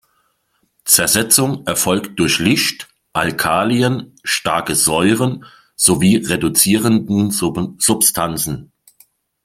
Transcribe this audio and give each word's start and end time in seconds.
Zersetzung 0.83 1.63
erfolgt 1.67 2.17
durch 2.19 2.39
Licht, 2.39 2.87
Alkalien, 3.13 4.15
starke 4.23 4.73
Säuren 4.73 5.45
sowie 5.75 6.15
reduzierenden 6.15 7.29
Substanzen. 7.29 8.71